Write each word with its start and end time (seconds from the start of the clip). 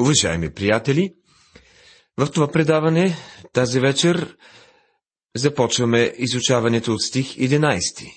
Уважаеми 0.00 0.50
приятели, 0.50 1.14
в 2.16 2.30
това 2.30 2.48
предаване 2.50 3.16
тази 3.52 3.80
вечер 3.80 4.36
започваме 5.36 6.14
изучаването 6.18 6.92
от 6.92 7.02
стих 7.02 7.26
11. 7.36 8.12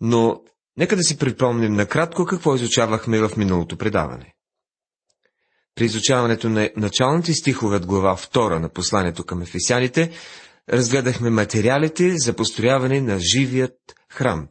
Но 0.00 0.42
нека 0.76 0.96
да 0.96 1.02
си 1.02 1.18
припомним 1.18 1.74
накратко 1.74 2.24
какво 2.24 2.54
изучавахме 2.54 3.18
в 3.18 3.36
миналото 3.36 3.76
предаване. 3.76 4.34
При 5.74 5.84
изучаването 5.84 6.48
на 6.48 6.70
началните 6.76 7.34
стихове 7.34 7.76
от 7.76 7.86
глава 7.86 8.16
2 8.16 8.58
на 8.58 8.68
посланието 8.68 9.24
към 9.24 9.42
ефесяните, 9.42 10.10
разгледахме 10.70 11.30
материалите 11.30 12.16
за 12.16 12.36
построяване 12.36 13.00
на 13.00 13.18
живият 13.20 13.76
храм. 14.10 14.48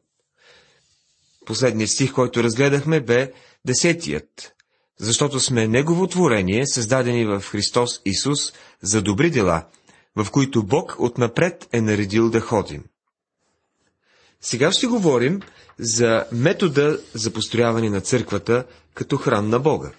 Последният 1.46 1.92
стих, 1.92 2.14
който 2.14 2.44
разгледахме, 2.44 3.02
бе 3.02 3.32
десетият, 3.66 4.53
защото 5.00 5.40
сме 5.40 5.68
Негово 5.68 6.08
творение, 6.08 6.68
създадени 6.68 7.26
в 7.26 7.42
Христос 7.42 8.02
Исус 8.06 8.54
за 8.82 9.02
добри 9.02 9.30
дела, 9.30 9.66
в 10.16 10.32
които 10.32 10.64
Бог 10.64 10.96
отнапред 11.00 11.70
е 11.72 11.82
наредил 11.82 12.30
да 12.30 12.42
ходим. 12.42 12.84
Сега 14.42 14.72
ще 14.72 14.88
говорим 14.88 15.42
за 15.80 16.26
метода 16.32 17.00
за 17.14 17.34
построяване 17.34 17.90
на 17.90 18.02
църквата 18.02 18.66
като 18.94 19.18
храм 19.18 19.50
на 19.50 19.60
Бога. 19.60 19.92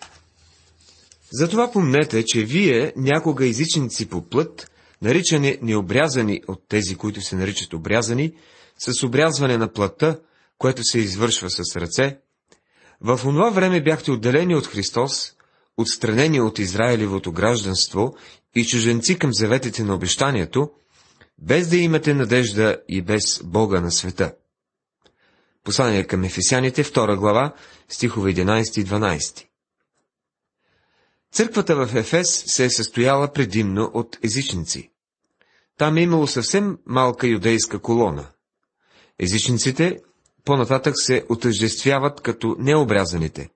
Затова 1.33 1.73
помнете, 1.73 2.25
че 2.25 2.45
вие, 2.45 2.93
някога 2.97 3.47
езичници 3.47 4.09
по 4.09 4.29
плът, 4.29 4.71
наричани 5.03 5.59
необрязани 5.63 6.43
от 6.49 6.63
тези, 6.69 6.95
които 6.97 7.21
се 7.21 7.37
наричат 7.37 7.73
обрязани, 7.73 8.35
с 8.79 9.03
обрязване 9.03 9.59
на 9.59 9.73
плътта, 9.73 10.19
което 10.59 10.85
се 10.85 10.99
извършва 10.99 11.51
с 11.51 11.77
ръце, 11.77 12.19
в 13.05 13.27
онова 13.27 13.51
време 13.51 13.83
бяхте 13.83 14.11
отделени 14.11 14.57
от 14.57 14.67
Христос, 14.67 15.33
отстранени 15.77 16.41
от 16.41 16.59
Израилевото 16.59 17.33
гражданство 17.33 18.17
и 18.55 18.67
чуженци 18.67 19.19
към 19.19 19.35
заветите 19.35 19.85
на 19.85 19.95
обещанието, 19.95 20.71
без 21.39 21.69
да 21.69 21.77
имате 21.77 22.15
надежда 22.15 22.79
и 22.89 23.03
без 23.03 23.43
Бога 23.45 23.81
на 23.81 23.93
света. 23.93 24.35
Послание 25.65 26.05
към 26.05 26.25
Ефесяните, 26.25 26.85
2 26.85 27.17
глава, 27.17 27.55
стихове 27.89 28.35
11 28.35 28.81
и 28.81 28.85
12. 28.85 29.47
Църквата 31.33 31.87
в 31.87 31.95
Ефес 31.95 32.45
се 32.47 32.65
е 32.65 32.71
състояла 32.71 33.33
предимно 33.33 33.91
от 33.95 34.19
езичници. 34.23 34.91
Там 35.79 35.97
е 35.97 36.03
имало 36.03 36.27
съвсем 36.27 36.79
малка 36.87 37.27
юдейска 37.27 37.79
колона. 37.79 38.27
Езичниците 39.19 39.99
по-нататък 40.45 40.95
се 40.97 41.25
отъждествяват 41.29 42.21
като 42.21 42.57
необрязаните. 42.59 43.49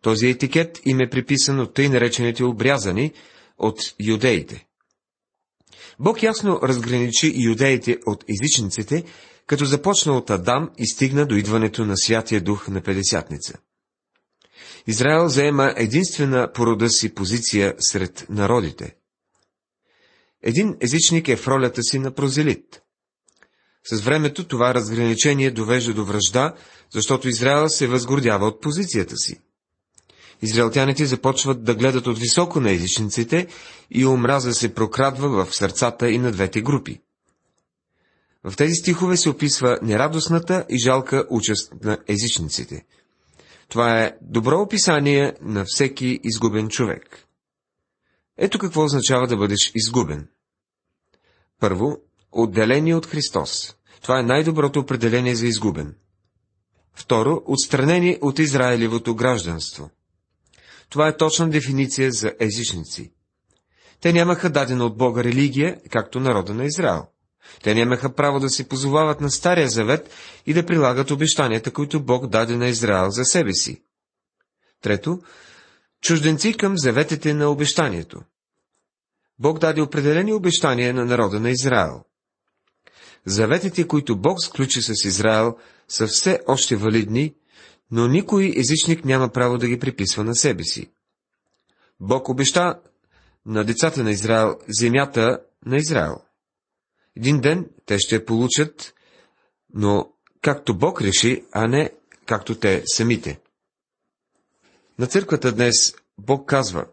Този 0.00 0.26
етикет 0.26 0.80
им 0.84 1.00
е 1.00 1.10
приписан 1.10 1.60
от 1.60 1.74
тъй 1.74 1.88
наречените 1.88 2.44
обрязани 2.44 3.12
от 3.58 3.80
юдеите. 4.00 4.66
Бог 5.98 6.22
ясно 6.22 6.60
разграничи 6.62 7.34
юдеите 7.36 7.98
от 8.06 8.24
езичниците, 8.28 9.04
като 9.46 9.64
започна 9.64 10.16
от 10.16 10.30
Адам 10.30 10.70
и 10.78 10.86
стигна 10.86 11.26
до 11.26 11.34
идването 11.34 11.84
на 11.84 11.96
Святия 11.96 12.40
Дух 12.40 12.68
на 12.68 12.80
Педесятница. 12.80 13.58
Израел 14.86 15.28
заема 15.28 15.74
единствена 15.76 16.52
по 16.54 16.66
рода 16.66 16.90
си 16.90 17.14
позиция 17.14 17.74
сред 17.78 18.26
народите. 18.28 18.96
Един 20.42 20.76
езичник 20.80 21.28
е 21.28 21.36
в 21.36 21.48
ролята 21.48 21.82
си 21.82 21.98
на 21.98 22.14
прозелит. 22.14 22.83
С 23.86 24.00
времето 24.00 24.44
това 24.44 24.74
разграничение 24.74 25.50
довежда 25.50 25.94
до 25.94 26.04
връжда, 26.04 26.54
защото 26.90 27.28
Израел 27.28 27.68
се 27.68 27.86
възгордява 27.86 28.46
от 28.46 28.60
позицията 28.60 29.16
си. 29.16 29.40
Израелтяните 30.42 31.06
започват 31.06 31.64
да 31.64 31.74
гледат 31.74 32.06
от 32.06 32.18
високо 32.18 32.60
на 32.60 32.70
езичниците 32.70 33.46
и 33.90 34.06
омраза 34.06 34.54
се 34.54 34.74
прокрадва 34.74 35.44
в 35.44 35.56
сърцата 35.56 36.10
и 36.10 36.18
на 36.18 36.32
двете 36.32 36.62
групи. 36.62 37.00
В 38.44 38.56
тези 38.56 38.74
стихове 38.74 39.16
се 39.16 39.30
описва 39.30 39.78
нерадостната 39.82 40.66
и 40.68 40.78
жалка 40.78 41.26
участ 41.30 41.72
на 41.82 41.98
езичниците. 42.08 42.84
Това 43.68 44.00
е 44.02 44.12
добро 44.22 44.60
описание 44.60 45.34
на 45.40 45.64
всеки 45.66 46.20
изгубен 46.24 46.68
човек. 46.68 47.26
Ето 48.38 48.58
какво 48.58 48.84
означава 48.84 49.26
да 49.26 49.36
бъдеш 49.36 49.72
изгубен. 49.74 50.28
Първо, 51.60 51.98
отделение 52.32 52.94
от 52.94 53.06
Христос. 53.06 53.76
Това 54.04 54.20
е 54.20 54.22
най-доброто 54.22 54.80
определение 54.80 55.34
за 55.34 55.46
изгубен. 55.46 55.94
Второ, 56.94 57.42
отстранени 57.46 58.18
от 58.20 58.38
Израилевото 58.38 59.14
гражданство. 59.14 59.90
Това 60.90 61.08
е 61.08 61.16
точна 61.16 61.50
дефиниция 61.50 62.12
за 62.12 62.32
езичници. 62.40 63.12
Те 64.00 64.12
нямаха 64.12 64.50
дадена 64.50 64.84
от 64.84 64.96
Бога 64.96 65.24
религия, 65.24 65.80
както 65.90 66.20
народа 66.20 66.54
на 66.54 66.64
Израел. 66.64 67.06
Те 67.62 67.74
нямаха 67.74 68.14
право 68.14 68.40
да 68.40 68.50
се 68.50 68.68
позовават 68.68 69.20
на 69.20 69.30
Стария 69.30 69.68
завет 69.68 70.10
и 70.46 70.54
да 70.54 70.66
прилагат 70.66 71.10
обещанията, 71.10 71.72
които 71.72 72.04
Бог 72.04 72.26
даде 72.26 72.56
на 72.56 72.66
Израел 72.66 73.10
за 73.10 73.24
себе 73.24 73.52
си. 73.52 73.82
Трето, 74.82 75.18
чужденци 76.00 76.56
към 76.56 76.78
заветите 76.78 77.34
на 77.34 77.48
обещанието. 77.48 78.20
Бог 79.38 79.58
даде 79.58 79.80
определени 79.80 80.32
обещания 80.32 80.94
на 80.94 81.04
народа 81.04 81.40
на 81.40 81.50
Израел. 81.50 82.04
Заветите, 83.26 83.88
които 83.88 84.16
Бог 84.16 84.42
сключи 84.44 84.82
с 84.82 85.04
Израел, 85.04 85.56
са 85.88 86.06
все 86.06 86.40
още 86.46 86.76
валидни, 86.76 87.34
но 87.90 88.08
никой 88.08 88.54
езичник 88.56 89.04
няма 89.04 89.28
право 89.28 89.58
да 89.58 89.68
ги 89.68 89.78
приписва 89.78 90.24
на 90.24 90.34
себе 90.34 90.64
си. 90.64 90.90
Бог 92.00 92.28
обеща 92.28 92.80
на 93.46 93.64
децата 93.64 94.02
на 94.02 94.10
Израел 94.10 94.58
земята 94.68 95.38
на 95.66 95.76
Израел. 95.76 96.16
Един 97.16 97.40
ден 97.40 97.70
те 97.86 97.98
ще 97.98 98.14
я 98.14 98.24
получат, 98.24 98.94
но 99.74 100.12
както 100.40 100.78
Бог 100.78 101.02
реши, 101.02 101.44
а 101.52 101.68
не 101.68 101.90
както 102.26 102.54
те 102.54 102.82
самите. 102.86 103.40
На 104.98 105.06
църквата 105.06 105.52
днес 105.52 105.94
Бог 106.18 106.48
казва, 106.48 106.86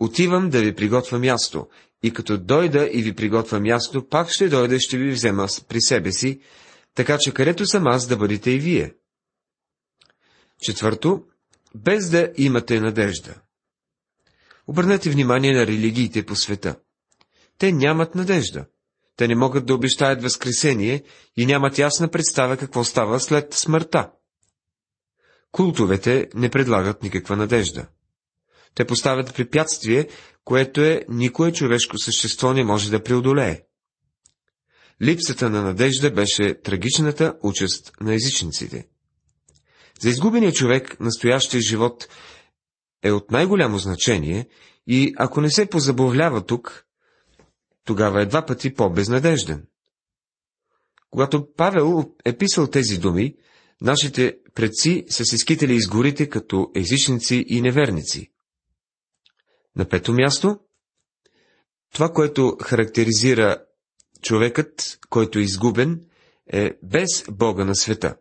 отивам 0.00 0.50
да 0.50 0.60
ви 0.60 0.74
приготвя 0.74 1.18
място, 1.18 1.66
и 2.02 2.12
като 2.12 2.38
дойда 2.38 2.88
и 2.92 3.02
ви 3.02 3.14
приготвя 3.14 3.60
място, 3.60 4.08
пак 4.08 4.30
ще 4.30 4.48
дойда 4.48 4.74
и 4.74 4.80
ще 4.80 4.98
ви 4.98 5.10
взема 5.10 5.46
при 5.68 5.80
себе 5.80 6.12
си, 6.12 6.40
така 6.94 7.18
че 7.20 7.34
където 7.34 7.66
съм 7.66 7.86
аз 7.86 8.06
да 8.06 8.16
бъдете 8.16 8.50
и 8.50 8.58
вие. 8.58 8.94
Четвърто, 10.62 11.24
без 11.74 12.10
да 12.10 12.32
имате 12.36 12.80
надежда. 12.80 13.34
Обърнете 14.66 15.10
внимание 15.10 15.52
на 15.52 15.66
религиите 15.66 16.26
по 16.26 16.36
света. 16.36 16.76
Те 17.58 17.72
нямат 17.72 18.14
надежда. 18.14 18.66
Те 19.16 19.28
не 19.28 19.34
могат 19.34 19.66
да 19.66 19.74
обещаят 19.74 20.22
възкресение 20.22 21.02
и 21.36 21.46
нямат 21.46 21.78
ясна 21.78 22.08
представа 22.08 22.56
какво 22.56 22.84
става 22.84 23.20
след 23.20 23.54
смъртта. 23.54 24.10
Култовете 25.52 26.28
не 26.34 26.50
предлагат 26.50 27.02
никаква 27.02 27.36
надежда. 27.36 27.86
Те 28.74 28.84
поставят 28.84 29.34
препятствие, 29.34 30.08
което 30.44 30.80
е 30.80 31.04
никое 31.08 31.52
човешко 31.52 31.98
същество 31.98 32.52
не 32.52 32.64
може 32.64 32.90
да 32.90 33.02
преодолее. 33.02 33.62
Липсата 35.02 35.50
на 35.50 35.62
надежда 35.62 36.10
беше 36.10 36.60
трагичната 36.62 37.34
участ 37.42 37.92
на 38.00 38.14
езичниците. 38.14 38.88
За 40.00 40.08
изгубения 40.08 40.52
човек 40.52 41.00
настоящия 41.00 41.60
живот 41.60 42.08
е 43.02 43.10
от 43.10 43.30
най-голямо 43.30 43.78
значение 43.78 44.48
и 44.86 45.14
ако 45.16 45.40
не 45.40 45.50
се 45.50 45.66
позабавлява 45.66 46.46
тук, 46.46 46.84
тогава 47.84 48.22
е 48.22 48.26
два 48.26 48.46
пъти 48.46 48.74
по-безнадежден. 48.74 49.66
Когато 51.10 51.52
Павел 51.56 52.12
е 52.24 52.38
писал 52.38 52.66
тези 52.66 52.98
думи, 52.98 53.34
нашите 53.80 54.36
предци 54.54 55.04
са 55.08 55.24
се 55.24 55.38
скитали 55.38 55.74
из 55.74 55.88
горите 55.88 56.28
като 56.28 56.70
езичници 56.76 57.44
и 57.48 57.60
неверници. 57.60 58.32
На 59.78 59.88
пето 59.88 60.12
място, 60.12 60.58
това, 61.94 62.12
което 62.12 62.56
характеризира 62.62 63.64
човекът, 64.22 64.98
който 65.08 65.38
е 65.38 65.42
изгубен, 65.42 66.04
е 66.52 66.78
без 66.82 67.24
Бога 67.30 67.64
на 67.64 67.74
света. 67.74 68.16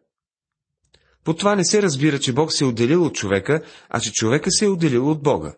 По 1.24 1.36
това 1.36 1.56
не 1.56 1.65
се 1.65 1.81
разбира, 1.81 2.19
че 2.19 2.33
Бог 2.33 2.54
се 2.54 2.63
е 2.63 2.68
отделил 2.68 3.06
от 3.06 3.15
човека, 3.15 3.62
а 3.89 4.00
че 4.00 4.12
човека 4.12 4.51
се 4.51 4.65
е 4.65 4.69
отделил 4.69 5.12
от 5.12 5.24
Бога. 5.24 5.56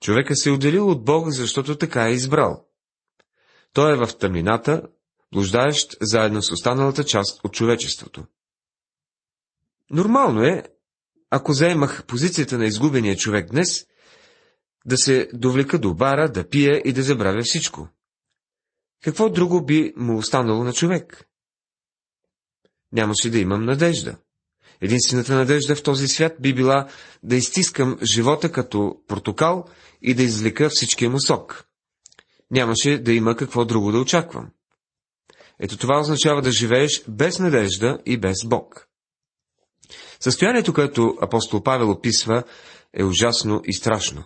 Човека 0.00 0.36
се 0.36 0.48
е 0.48 0.52
отделил 0.52 0.90
от 0.90 1.04
Бога, 1.04 1.30
защото 1.30 1.78
така 1.78 2.08
е 2.08 2.12
избрал. 2.12 2.66
Той 3.72 3.92
е 3.92 3.96
в 3.96 4.18
тъмнината, 4.18 4.82
блуждаещ 5.32 5.96
заедно 6.00 6.42
с 6.42 6.52
останалата 6.52 7.04
част 7.04 7.44
от 7.44 7.52
човечеството. 7.52 8.24
Нормално 9.90 10.42
е, 10.42 10.64
ако 11.30 11.52
заемах 11.52 12.04
позицията 12.06 12.58
на 12.58 12.66
изгубения 12.66 13.16
човек 13.16 13.50
днес, 13.50 13.86
да 14.86 14.96
се 14.96 15.28
довлека 15.32 15.78
до 15.78 15.94
бара, 15.94 16.32
да 16.32 16.48
пие 16.48 16.82
и 16.84 16.92
да 16.92 17.02
забравя 17.02 17.42
всичко. 17.44 17.88
Какво 19.04 19.28
друго 19.28 19.64
би 19.64 19.92
му 19.96 20.18
останало 20.18 20.64
на 20.64 20.72
човек? 20.72 21.26
Нямаше 22.92 23.30
да 23.30 23.38
имам 23.38 23.64
надежда. 23.64 24.16
Единствената 24.80 25.34
надежда 25.34 25.76
в 25.76 25.82
този 25.82 26.08
свят 26.08 26.32
би 26.40 26.54
била 26.54 26.88
да 27.22 27.36
изтискам 27.36 27.98
живота 28.12 28.52
като 28.52 28.96
протокал 29.08 29.64
и 30.02 30.14
да 30.14 30.22
извлека 30.22 30.70
всичкия 30.70 31.10
му 31.10 31.20
сок. 31.20 31.64
Нямаше 32.50 32.98
да 32.98 33.12
има 33.12 33.36
какво 33.36 33.64
друго 33.64 33.92
да 33.92 33.98
очаквам. 33.98 34.50
Ето 35.60 35.76
това 35.76 36.00
означава 36.00 36.42
да 36.42 36.52
живееш 36.52 37.04
без 37.08 37.38
надежда 37.38 37.98
и 38.06 38.16
без 38.16 38.36
Бог. 38.46 38.88
Състоянието, 40.20 40.74
което 40.74 41.18
апостол 41.20 41.62
Павел 41.62 41.90
описва, 41.90 42.42
е 42.92 43.04
ужасно 43.04 43.62
и 43.64 43.74
страшно. 43.74 44.24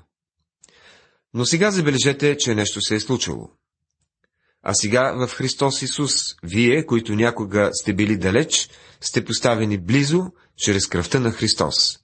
Но 1.35 1.45
сега 1.45 1.71
забележете, 1.71 2.37
че 2.37 2.55
нещо 2.55 2.81
се 2.81 2.95
е 2.95 3.01
случило. 3.01 3.51
А 4.63 4.75
сега 4.75 5.13
в 5.13 5.29
Христос 5.29 5.83
Исус, 5.83 6.15
вие, 6.43 6.87
които 6.87 7.15
някога 7.15 7.71
сте 7.73 7.93
били 7.93 8.17
далеч, 8.17 8.71
сте 9.01 9.25
поставени 9.25 9.79
близо, 9.79 10.33
чрез 10.57 10.87
кръвта 10.87 11.21
на 11.21 11.31
Христос. 11.31 11.99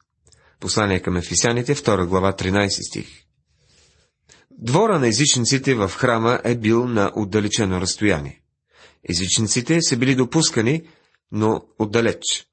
Послание 0.61 1.03
към 1.03 1.17
Ефисяните, 1.17 1.75
2 1.75 2.07
глава, 2.07 2.33
13 2.33 2.89
стих. 2.89 3.23
Двора 4.51 4.99
на 4.99 5.09
езичниците 5.09 5.75
в 5.75 5.89
храма 5.89 6.41
е 6.45 6.57
бил 6.57 6.87
на 6.87 7.13
отдалечено 7.17 7.81
разстояние. 7.81 8.43
Езичниците 9.11 9.83
са 9.83 9.97
били 9.97 10.15
допускани, 10.15 10.83
но 11.33 11.61
отдалеч. 11.79 12.47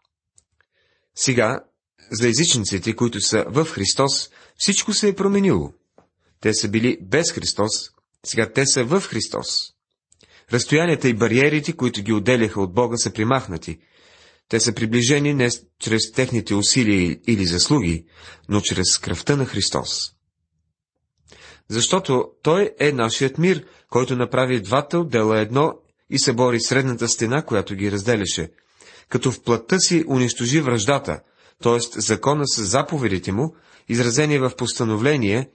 Сега, 1.15 1.63
за 2.11 2.27
езичниците, 2.27 2.95
които 2.95 3.21
са 3.21 3.45
в 3.47 3.65
Христос, 3.65 4.29
всичко 4.57 4.93
се 4.93 5.07
е 5.07 5.15
променило. 5.15 5.73
Те 6.43 6.53
са 6.53 6.69
били 6.69 6.97
без 7.01 7.31
Христос, 7.31 7.71
сега 8.25 8.51
те 8.51 8.65
са 8.65 8.83
в 8.83 9.01
Христос. 9.01 9.47
Разстоянията 10.53 11.09
и 11.09 11.13
бариерите, 11.13 11.73
които 11.73 12.03
ги 12.03 12.13
отделяха 12.13 12.61
от 12.61 12.73
Бога, 12.73 12.97
са 12.97 13.13
примахнати. 13.13 13.79
Те 14.49 14.59
са 14.59 14.73
приближени 14.73 15.33
не 15.33 15.49
чрез 15.79 16.11
техните 16.11 16.55
усилия 16.55 17.19
или 17.27 17.45
заслуги, 17.45 18.05
но 18.49 18.61
чрез 18.61 18.97
кръвта 18.97 19.35
на 19.35 19.45
Христос. 19.45 20.11
Защото 21.69 22.31
Той 22.41 22.71
е 22.79 22.91
нашият 22.91 23.37
мир, 23.37 23.65
който 23.89 24.15
направи 24.15 24.61
двата 24.61 24.99
отдела 24.99 25.39
едно 25.39 25.73
и 26.09 26.19
събори 26.19 26.61
средната 26.61 27.07
стена, 27.07 27.45
която 27.45 27.75
ги 27.75 27.91
разделяше, 27.91 28.51
като 29.09 29.31
в 29.31 29.41
плътта 29.41 29.79
си 29.79 30.05
унищожи 30.07 30.61
връждата, 30.61 31.19
т.е. 31.63 32.01
закона 32.01 32.47
с 32.47 32.63
заповедите 32.63 33.31
му, 33.31 33.55
изразени 33.89 34.39
в 34.39 34.51
постановление, 34.57 35.49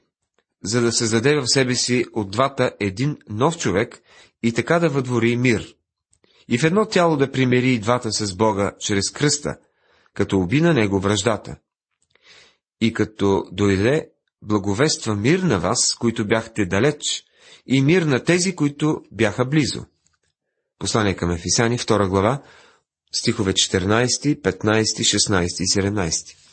за 0.64 0.81
да 0.81 0.93
създаде 0.93 1.37
в 1.37 1.46
себе 1.46 1.75
си 1.75 2.05
от 2.12 2.31
двата 2.31 2.72
един 2.81 3.16
нов 3.28 3.58
човек 3.58 4.00
и 4.43 4.52
така 4.52 4.78
да 4.78 4.88
въдвори 4.88 5.37
мир. 5.37 5.75
И 6.49 6.58
в 6.58 6.64
едно 6.64 6.87
тяло 6.87 7.16
да 7.16 7.31
примери 7.31 7.78
двата 7.78 8.12
с 8.12 8.34
Бога 8.34 8.72
чрез 8.81 9.10
кръста, 9.10 9.56
като 10.14 10.38
уби 10.38 10.60
на 10.60 10.75
него 10.75 11.00
връждата. 11.00 11.56
И 12.81 12.93
като 12.93 13.44
дойде, 13.52 14.08
благовества 14.43 15.14
мир 15.14 15.38
на 15.38 15.60
вас, 15.60 15.94
които 15.94 16.26
бяхте 16.26 16.66
далеч, 16.66 17.25
и 17.66 17.82
мир 17.82 18.02
на 18.02 18.25
тези, 18.25 18.56
които 18.56 19.02
бяха 19.12 19.44
близо. 19.44 19.87
Послание 20.78 21.16
към 21.16 21.31
Ефисани, 21.31 21.78
2 21.78 22.08
глава, 22.08 22.43
стихове 23.12 23.52
14, 23.52 24.40
15, 24.40 24.82
16 24.82 25.44
и 25.44 25.81
17. 25.81 26.48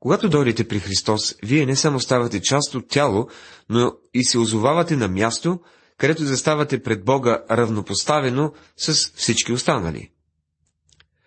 Когато 0.00 0.28
дойдете 0.28 0.68
при 0.68 0.78
Христос, 0.78 1.34
вие 1.42 1.66
не 1.66 1.76
само 1.76 2.00
ставате 2.00 2.40
част 2.40 2.74
от 2.74 2.88
тяло, 2.88 3.28
но 3.68 3.92
и 4.14 4.24
се 4.24 4.38
озовавате 4.38 4.96
на 4.96 5.08
място, 5.08 5.60
където 5.96 6.24
заставате 6.24 6.82
пред 6.82 7.04
Бога 7.04 7.44
равнопоставено 7.50 8.52
с 8.76 8.94
всички 8.94 9.52
останали. 9.52 10.10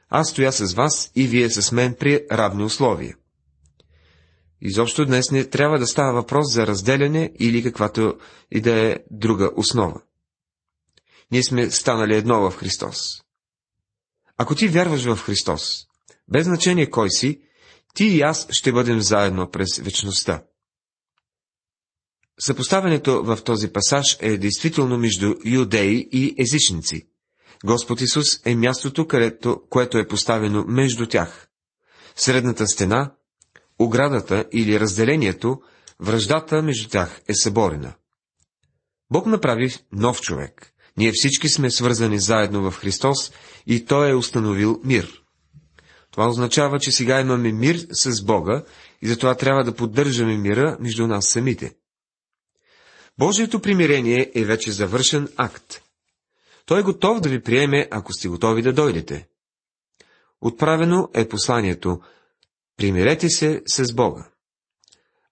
Аз 0.10 0.30
стоя 0.30 0.52
с 0.52 0.74
вас 0.74 1.12
и 1.16 1.28
вие 1.28 1.50
с 1.50 1.72
мен 1.72 1.96
при 2.00 2.26
равни 2.32 2.64
условия. 2.64 3.16
Изобщо 4.62 5.06
днес 5.06 5.32
не 5.32 5.50
трябва 5.50 5.80
да 5.80 5.88
става 5.88 6.14
въпрос 6.14 6.54
за 6.54 6.68
разделяне 6.68 7.32
или 7.40 7.64
каквато 7.64 8.18
и 8.52 8.62
да 8.62 8.92
е 8.92 8.98
друга 9.12 9.50
основа. 9.56 10.02
Ние 11.32 11.44
сме 11.44 11.72
станали 11.72 12.16
едно 12.16 12.50
в 12.50 12.58
Христос. 12.58 12.98
Ако 14.38 14.56
ти 14.56 14.68
вярваш 14.68 15.04
в 15.04 15.18
Христос, 15.18 15.86
без 16.32 16.46
значение 16.46 16.90
кой 16.90 17.10
си, 17.10 17.42
ти 17.94 18.06
и 18.06 18.22
аз 18.22 18.48
ще 18.52 18.72
бъдем 18.72 19.02
заедно 19.02 19.52
през 19.52 19.78
вечността. 19.78 20.44
Съпоставянето 22.40 23.24
в 23.24 23.40
този 23.44 23.74
пасаж 23.74 24.18
е 24.20 24.38
действително 24.38 24.98
между 24.98 25.36
юдеи 25.46 26.10
и 26.12 26.36
езичници. 26.40 27.08
Господ 27.66 28.02
Исус 28.02 28.46
е 28.46 28.56
мястото, 28.56 29.08
където, 29.08 29.62
което 29.70 29.98
е 29.98 30.08
поставено 30.08 30.66
между 30.68 31.08
тях. 31.08 31.48
Средната 32.16 32.68
стена, 32.68 33.12
оградата 33.80 34.46
или 34.52 34.80
разделението, 34.80 35.62
връждата 36.00 36.62
между 36.62 36.90
тях 36.90 37.22
е 37.28 37.34
съборена. 37.34 37.94
Бог 39.12 39.26
направи 39.26 39.76
нов 39.92 40.22
човек. 40.22 40.74
Ние 40.98 41.12
всички 41.14 41.50
сме 41.50 41.72
свързани 41.72 42.20
заедно 42.20 42.72
в 42.72 42.78
Христос 42.78 43.32
и 43.68 43.86
Той 43.86 44.10
е 44.10 44.16
установил 44.16 44.82
мир. 44.84 45.23
Това 46.14 46.28
означава, 46.28 46.80
че 46.80 46.92
сега 46.92 47.22
имаме 47.22 47.52
мир 47.52 47.88
с 47.92 48.24
Бога 48.24 48.64
и 49.02 49.08
затова 49.08 49.36
трябва 49.36 49.64
да 49.64 49.76
поддържаме 49.76 50.38
мира 50.38 50.78
между 50.80 51.08
нас 51.08 51.28
самите. 51.28 51.76
Божието 53.18 53.60
примирение 53.60 54.32
е 54.36 54.46
вече 54.46 54.72
завършен 54.72 55.28
акт. 55.38 55.82
Той 56.66 56.80
е 56.80 56.84
готов 56.84 57.20
да 57.20 57.30
ви 57.30 57.42
приеме, 57.42 57.88
ако 57.92 58.14
сте 58.14 58.28
готови 58.28 58.62
да 58.62 58.74
дойдете. 58.74 59.28
Отправено 60.42 61.10
е 61.14 61.28
посланието 61.28 62.00
Примирете 62.78 63.30
се 63.30 63.62
с 63.68 63.94
Бога. 63.94 64.30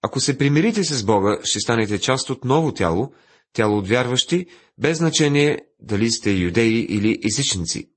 Ако 0.02 0.20
се 0.20 0.38
примирите 0.38 0.84
с 0.84 1.04
Бога, 1.04 1.38
ще 1.44 1.60
станете 1.60 1.98
част 1.98 2.30
от 2.30 2.44
ново 2.44 2.74
тяло, 2.74 3.12
тяло 3.52 3.78
от 3.78 3.88
вярващи, 3.88 4.46
без 4.78 4.98
значение 4.98 5.58
дали 5.80 6.10
сте 6.10 6.30
юдеи 6.30 6.86
или 6.88 7.20
езичници. 7.24 7.91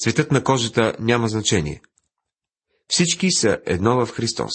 Цветът 0.00 0.32
на 0.32 0.44
кожата 0.44 0.94
няма 1.00 1.28
значение. 1.28 1.82
Всички 2.88 3.32
са 3.32 3.58
едно 3.66 4.06
в 4.06 4.12
Христос. 4.12 4.52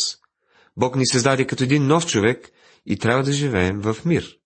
Бог 0.78 0.96
ни 0.96 1.08
създаде 1.08 1.48
като 1.48 1.64
един 1.64 1.88
нов 1.88 2.06
човек 2.06 2.50
и 2.86 2.98
трябва 2.98 3.24
да 3.24 3.34
живеем 3.34 3.82
в 3.82 3.98
мир. 4.06 4.38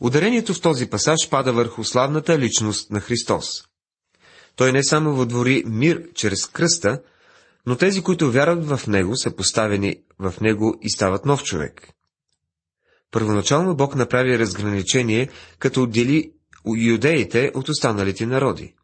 Ударението 0.00 0.54
в 0.54 0.60
този 0.60 0.90
пасаж 0.90 1.28
пада 1.30 1.52
върху 1.52 1.84
славната 1.84 2.38
личност 2.38 2.90
на 2.90 3.00
Христос. 3.00 3.64
Той 4.56 4.72
не 4.72 4.84
само 4.84 5.14
въдвори 5.14 5.62
мир 5.66 6.12
чрез 6.14 6.46
кръста, 6.46 7.02
но 7.66 7.76
тези, 7.76 8.02
които 8.02 8.30
вярват 8.30 8.66
в 8.66 8.86
Него, 8.86 9.16
са 9.16 9.36
поставени 9.36 9.96
в 10.18 10.34
Него 10.40 10.78
и 10.82 10.90
стават 10.90 11.26
нов 11.26 11.42
човек. 11.42 11.88
Първоначално 13.10 13.76
Бог 13.76 13.94
направи 13.94 14.38
разграничение, 14.38 15.28
като 15.58 15.82
отдели 15.82 16.32
юдеите 16.76 17.52
от 17.54 17.68
останалите 17.68 18.26
народи. 18.26 18.74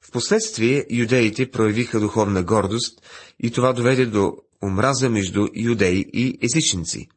Впоследствие 0.00 0.86
юдеите 0.90 1.50
проявиха 1.50 2.00
духовна 2.00 2.42
гордост 2.42 3.02
и 3.42 3.50
това 3.50 3.72
доведе 3.72 4.06
до 4.06 4.36
омраза 4.62 5.10
между 5.10 5.48
юдеи 5.54 6.04
и 6.12 6.38
езичници. 6.42 7.08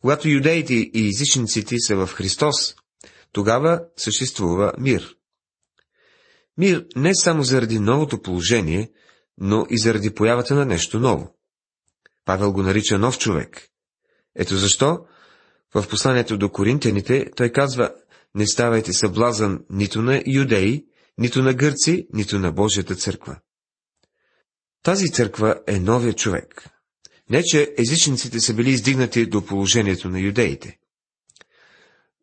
Когато 0.00 0.28
юдеите 0.28 0.74
и 0.74 1.08
езичниците 1.08 1.76
са 1.78 1.96
в 1.96 2.06
Христос, 2.06 2.74
тогава 3.32 3.80
съществува 3.96 4.72
мир. 4.78 5.16
Мир 6.58 6.86
не 6.96 7.14
само 7.14 7.42
заради 7.42 7.78
новото 7.78 8.22
положение, 8.22 8.90
но 9.38 9.66
и 9.70 9.78
заради 9.78 10.14
появата 10.14 10.54
на 10.54 10.64
нещо 10.64 11.00
ново. 11.00 11.36
Павел 12.24 12.52
го 12.52 12.62
нарича 12.62 12.98
нов 12.98 13.18
човек. 13.18 13.68
Ето 14.34 14.56
защо 14.56 14.98
в 15.74 15.88
посланието 15.88 16.38
до 16.38 16.50
коринтяните 16.50 17.30
той 17.36 17.48
казва, 17.48 17.94
не 18.34 18.46
ставайте 18.46 18.92
съблазън 18.92 19.64
нито 19.70 20.02
на 20.02 20.22
юдеи, 20.26 20.84
нито 21.18 21.42
на 21.42 21.54
гърци, 21.54 22.06
нито 22.12 22.38
на 22.38 22.52
Божията 22.52 22.94
църква. 22.94 23.40
Тази 24.82 25.06
църква 25.06 25.60
е 25.66 25.80
новия 25.80 26.12
човек. 26.12 26.70
Не, 27.30 27.42
че 27.42 27.74
езичниците 27.78 28.40
са 28.40 28.54
били 28.54 28.70
издигнати 28.70 29.26
до 29.26 29.46
положението 29.46 30.08
на 30.08 30.20
юдеите. 30.20 30.78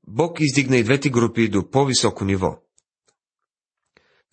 Бог 0.07 0.37
издигна 0.39 0.77
и 0.77 0.83
двете 0.83 1.09
групи 1.09 1.49
до 1.49 1.69
по-високо 1.69 2.25
ниво. 2.25 2.57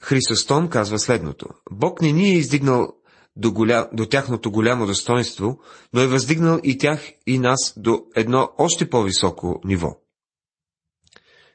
Хрисостом 0.00 0.70
казва 0.70 0.98
следното. 0.98 1.46
Бог 1.70 2.02
не 2.02 2.12
ни 2.12 2.28
е 2.28 2.36
издигнал 2.36 2.94
до, 3.36 3.52
голя... 3.52 3.88
до 3.92 4.06
тяхното 4.06 4.50
голямо 4.50 4.86
достоинство, 4.86 5.60
но 5.92 6.00
е 6.00 6.06
въздигнал 6.06 6.60
и 6.64 6.78
тях 6.78 7.12
и 7.26 7.38
нас 7.38 7.74
до 7.76 8.04
едно 8.16 8.50
още 8.58 8.90
по-високо 8.90 9.60
ниво. 9.64 10.00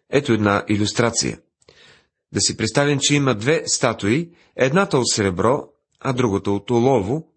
Ето 0.10 0.34
една 0.34 0.64
иллюстрация. 0.70 1.40
Да 2.34 2.42
си 2.42 2.58
представим, 2.58 3.00
че 3.02 3.16
има 3.16 3.36
две 3.36 3.64
статуи, 3.66 4.32
едната 4.56 4.98
от 4.98 5.10
сребро, 5.10 5.70
а 6.00 6.14
другата 6.14 6.52
от 6.52 6.72
олово. 6.72 7.28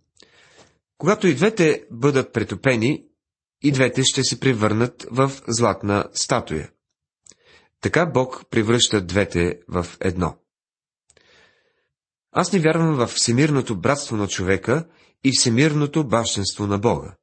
Когато 0.98 1.26
и 1.26 1.34
двете 1.34 1.84
бъдат 1.90 2.32
претопени, 2.32 3.04
и 3.62 3.72
двете 3.72 4.04
ще 4.04 4.24
се 4.24 4.40
превърнат 4.40 5.06
в 5.10 5.32
златна 5.48 6.04
статуя. 6.12 6.70
Така 7.80 8.06
Бог 8.06 8.44
превръща 8.50 9.00
двете 9.00 9.60
в 9.68 9.86
едно. 10.00 10.36
Аз 12.32 12.52
не 12.52 12.58
вярвам 12.58 12.94
в 12.94 13.06
всемирното 13.06 13.80
братство 13.80 14.16
на 14.16 14.28
човека 14.28 14.88
и 15.24 15.32
всемирното 15.32 16.08
бащенство 16.08 16.66
на 16.66 16.78
Бога. 16.78 17.16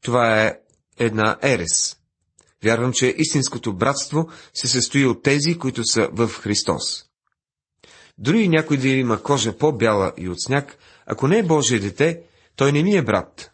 Това 0.00 0.42
е 0.42 0.58
една 0.98 1.38
ерес. 1.42 1.99
Вярвам, 2.64 2.92
че 2.92 3.14
истинското 3.18 3.76
братство 3.76 4.28
се 4.54 4.68
състои 4.68 5.06
от 5.06 5.22
тези, 5.22 5.58
които 5.58 5.84
са 5.84 6.08
в 6.12 6.28
Христос. 6.28 7.04
Дори 8.18 8.42
и 8.42 8.48
някой 8.48 8.76
да 8.76 8.88
има 8.88 9.22
кожа 9.22 9.58
по-бяла 9.58 10.12
и 10.16 10.28
от 10.28 10.42
сняг, 10.42 10.78
ако 11.06 11.28
не 11.28 11.38
е 11.38 11.42
Божие 11.42 11.78
дете, 11.78 12.22
той 12.56 12.72
не 12.72 12.82
ми 12.82 12.96
е 12.96 13.02
брат. 13.02 13.50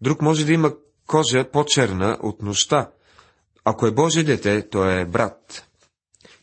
Друг 0.00 0.22
може 0.22 0.44
да 0.44 0.52
има 0.52 0.72
кожа 1.06 1.50
по-черна 1.50 2.18
от 2.22 2.42
нощта. 2.42 2.90
Ако 3.64 3.86
е 3.86 3.94
Божие 3.94 4.22
дете, 4.22 4.68
той 4.68 5.00
е 5.00 5.04
брат. 5.04 5.66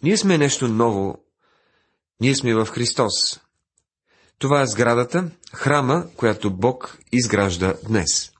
Ние 0.03 0.17
сме 0.17 0.38
нещо 0.38 0.67
ново. 0.67 1.17
Ние 2.22 2.36
сме 2.36 2.55
в 2.55 2.65
Христос. 2.65 3.39
Това 4.39 4.62
е 4.62 4.67
сградата, 4.67 5.31
храма, 5.53 6.08
която 6.15 6.51
Бог 6.51 6.98
изгражда 7.12 7.74
днес. 7.88 8.31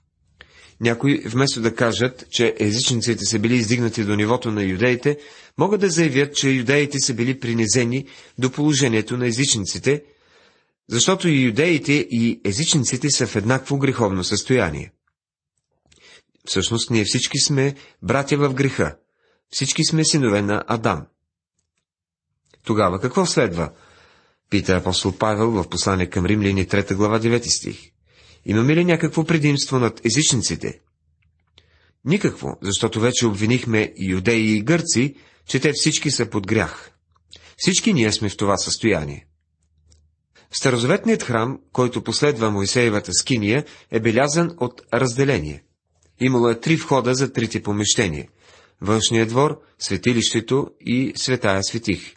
Някои, 0.80 1.22
вместо 1.26 1.60
да 1.60 1.74
кажат, 1.74 2.24
че 2.30 2.54
езичниците 2.58 3.24
са 3.24 3.38
били 3.38 3.54
издигнати 3.54 4.04
до 4.04 4.16
нивото 4.16 4.50
на 4.50 4.62
юдеите, 4.62 5.18
могат 5.58 5.80
да 5.80 5.90
заявят, 5.90 6.36
че 6.36 6.50
юдеите 6.50 6.98
са 6.98 7.14
били 7.14 7.40
принизени 7.40 8.06
до 8.38 8.50
положението 8.50 9.16
на 9.16 9.26
езичниците, 9.26 10.02
защото 10.88 11.28
и 11.28 11.42
юдеите 11.42 11.92
и 11.92 12.40
езичниците 12.44 13.10
са 13.10 13.26
в 13.26 13.36
еднакво 13.36 13.78
греховно 13.78 14.24
състояние. 14.24 14.92
Всъщност 16.44 16.90
ние 16.90 17.04
всички 17.04 17.38
сме 17.38 17.74
братя 18.02 18.36
в 18.36 18.54
греха. 18.54 18.96
Всички 19.50 19.84
сме 19.84 20.04
синове 20.04 20.42
на 20.42 20.64
Адам. 20.66 21.06
Тогава 22.64 23.00
какво 23.00 23.26
следва? 23.26 23.70
Пита 24.50 24.76
апостол 24.76 25.12
Павел 25.18 25.50
в 25.50 25.68
послание 25.68 26.10
към 26.10 26.26
Римляни 26.26 26.66
3 26.68 26.94
глава 26.94 27.20
9 27.20 27.56
стих. 27.56 27.91
Имаме 28.46 28.76
ли 28.76 28.84
някакво 28.84 29.24
предимство 29.24 29.78
над 29.78 30.00
езичниците? 30.06 30.80
Никакво, 32.04 32.48
защото 32.62 33.00
вече 33.00 33.26
обвинихме 33.26 33.92
юдеи 33.98 34.56
и 34.56 34.62
гърци, 34.62 35.14
че 35.46 35.60
те 35.60 35.72
всички 35.74 36.10
са 36.10 36.30
под 36.30 36.46
грях. 36.46 36.90
Всички 37.56 37.92
ние 37.92 38.12
сме 38.12 38.28
в 38.28 38.36
това 38.36 38.56
състояние. 38.56 39.26
Старозаветният 40.50 41.22
храм, 41.22 41.60
който 41.72 42.04
последва 42.04 42.50
Моисеевата 42.50 43.12
скиния, 43.12 43.64
е 43.90 44.00
белязан 44.00 44.56
от 44.60 44.82
разделение. 44.94 45.64
Имало 46.20 46.48
е 46.48 46.60
три 46.60 46.76
входа 46.76 47.14
за 47.14 47.32
трите 47.32 47.62
помещения– 47.62 48.28
външния 48.80 49.26
двор, 49.26 49.60
светилището 49.78 50.70
и 50.80 51.12
светая 51.16 51.64
светих. 51.64 52.16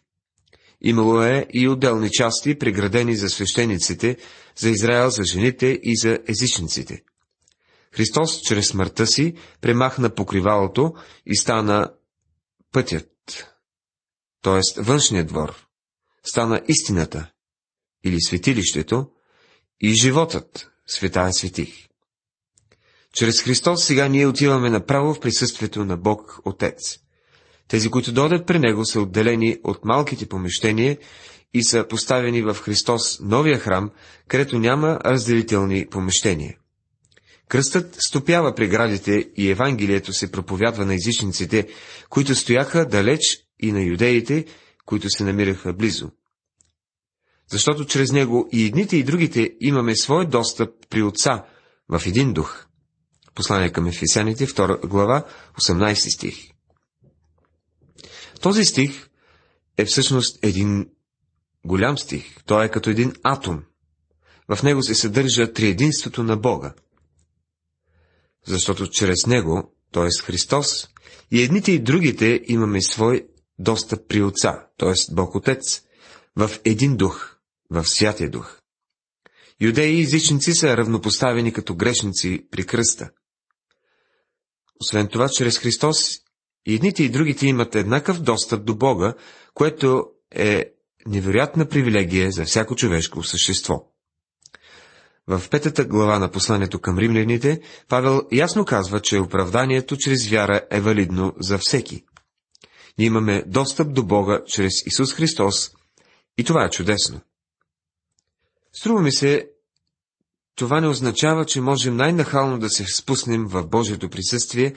Имало 0.81 1.21
е 1.21 1.47
и 1.53 1.67
отделни 1.67 2.09
части, 2.11 2.59
преградени 2.59 3.15
за 3.15 3.29
свещениците, 3.29 4.17
за 4.57 4.69
Израел, 4.69 5.09
за 5.09 5.23
жените 5.23 5.79
и 5.83 5.97
за 5.97 6.19
езичниците. 6.27 7.03
Христос 7.91 8.41
чрез 8.41 8.67
смъртта 8.67 9.07
си 9.07 9.33
премахна 9.61 10.15
покривалото 10.15 10.93
и 11.25 11.37
стана 11.37 11.91
пътят, 12.71 13.09
т.е. 14.41 14.81
външният 14.81 15.27
двор, 15.27 15.67
стана 16.23 16.61
истината, 16.67 17.31
или 18.03 18.21
светилището, 18.21 19.09
и 19.81 19.93
животът, 19.93 20.71
светая 20.87 21.33
светих. 21.33 21.87
Чрез 23.13 23.41
Христос 23.41 23.85
сега 23.85 24.07
ние 24.07 24.27
отиваме 24.27 24.69
направо 24.69 25.13
в 25.13 25.19
присъствието 25.19 25.85
на 25.85 25.97
Бог 25.97 26.39
Отец. 26.45 27.04
Тези, 27.67 27.89
които 27.89 28.11
дойдат 28.11 28.47
при 28.47 28.59
Него, 28.59 28.85
са 28.85 29.01
отделени 29.01 29.57
от 29.63 29.85
малките 29.85 30.25
помещения 30.25 30.97
и 31.53 31.63
са 31.63 31.85
поставени 31.89 32.41
в 32.41 32.53
Христос 32.53 33.19
новия 33.19 33.59
храм, 33.59 33.91
където 34.27 34.59
няма 34.59 34.99
разделителни 35.05 35.87
помещения. 35.87 36.57
Кръстът 37.47 37.95
стопява 38.07 38.55
преградите 38.55 39.29
и 39.35 39.49
Евангелието 39.49 40.13
се 40.13 40.31
проповядва 40.31 40.85
на 40.85 40.93
езичниците, 40.93 41.67
които 42.09 42.35
стояха 42.35 42.85
далеч 42.85 43.21
и 43.59 43.71
на 43.71 43.81
юдеите, 43.81 44.45
които 44.85 45.09
се 45.09 45.23
намираха 45.23 45.73
близо. 45.73 46.11
Защото 47.51 47.85
чрез 47.85 48.11
него 48.11 48.49
и 48.51 48.65
едните 48.65 48.97
и 48.97 49.03
другите 49.03 49.51
имаме 49.59 49.95
свой 49.95 50.25
достъп 50.27 50.69
при 50.89 51.03
Отца 51.03 51.45
в 51.89 52.01
един 52.05 52.33
дух. 52.33 52.65
Послание 53.35 53.71
към 53.71 53.87
Ефесяните, 53.87 54.47
2 54.47 54.87
глава, 54.87 55.23
18 55.61 56.15
стих. 56.15 56.54
Този 58.41 58.65
стих 58.65 59.09
е 59.77 59.85
всъщност 59.85 60.39
един 60.43 60.89
голям 61.65 61.97
стих. 61.97 62.43
Той 62.45 62.65
е 62.65 62.71
като 62.71 62.89
един 62.89 63.13
атом. 63.23 63.63
В 64.55 64.63
него 64.63 64.83
се 64.83 64.95
съдържа 64.95 65.53
триединството 65.53 66.23
на 66.23 66.37
Бога. 66.37 66.73
Защото 68.47 68.87
чрез 68.87 69.25
него, 69.27 69.75
т.е. 69.91 70.09
Христос, 70.23 70.87
и 71.31 71.41
едните 71.41 71.71
и 71.71 71.79
другите 71.79 72.41
имаме 72.45 72.81
свой 72.81 73.27
достъп 73.59 74.07
при 74.07 74.23
Отца, 74.23 74.67
т.е. 74.77 74.93
Бог 75.11 75.35
Отец, 75.35 75.81
в 76.35 76.51
един 76.65 76.97
дух, 76.97 77.35
в 77.69 77.85
Святия 77.85 78.29
Дух. 78.29 78.59
Юдеи 79.61 79.97
и 79.97 80.01
езичници 80.01 80.53
са 80.53 80.77
равнопоставени 80.77 81.53
като 81.53 81.75
грешници 81.75 82.47
при 82.51 82.65
кръста. 82.65 83.09
Освен 84.81 85.07
това, 85.07 85.29
чрез 85.29 85.57
Христос 85.57 86.19
едните 86.73 87.03
и 87.03 87.09
другите 87.09 87.47
имат 87.47 87.75
еднакъв 87.75 88.21
достъп 88.21 88.65
до 88.65 88.75
Бога, 88.75 89.13
което 89.53 90.05
е 90.31 90.71
невероятна 91.07 91.65
привилегия 91.69 92.31
за 92.31 92.45
всяко 92.45 92.75
човешко 92.75 93.23
същество. 93.23 93.85
В 95.27 95.43
петата 95.51 95.85
глава 95.85 96.19
на 96.19 96.31
посланието 96.31 96.79
към 96.79 96.97
римляните, 96.97 97.61
Павел 97.89 98.21
ясно 98.31 98.65
казва, 98.65 99.01
че 99.01 99.19
оправданието 99.19 99.97
чрез 99.97 100.29
вяра 100.29 100.61
е 100.71 100.81
валидно 100.81 101.33
за 101.39 101.57
всеки. 101.57 102.03
Ние 102.97 103.07
имаме 103.07 103.43
достъп 103.47 103.93
до 103.93 104.03
Бога 104.03 104.41
чрез 104.47 104.73
Исус 104.85 105.13
Христос 105.13 105.71
и 106.37 106.43
това 106.43 106.65
е 106.65 106.69
чудесно. 106.69 107.21
Струва 108.73 109.01
ми 109.01 109.11
се, 109.11 109.49
това 110.55 110.81
не 110.81 110.87
означава, 110.87 111.45
че 111.45 111.61
можем 111.61 111.95
най-нахално 111.95 112.59
да 112.59 112.69
се 112.69 112.85
спуснем 112.85 113.47
в 113.47 113.67
Божието 113.67 114.09
присъствие, 114.09 114.75